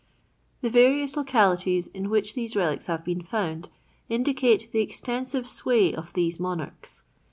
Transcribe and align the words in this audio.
The 0.61 0.69
various 0.71 1.15
localities 1.15 1.87
in 1.89 2.09
which 2.09 2.33
these 2.33 2.55
relics 2.55 2.87
have 2.87 3.05
been 3.05 3.21
found 3.21 3.69
indicate 4.09 4.67
the 4.71 4.81
extensive 4.81 5.47
sway 5.47 5.93
of 5.93 6.13
these 6.13 6.39
monarchs. 6.39 7.03